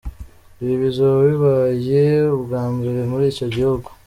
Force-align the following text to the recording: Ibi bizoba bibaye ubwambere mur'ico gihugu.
Ibi 0.61 0.75
bizoba 0.83 1.17
bibaye 1.29 2.03
ubwambere 2.37 2.99
mur'ico 3.09 3.45
gihugu. 3.55 3.89